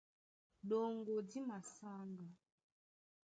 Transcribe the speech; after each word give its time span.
Ɗoŋgo 0.69 1.15
dí 1.29 1.39
masáŋga. 1.47 2.27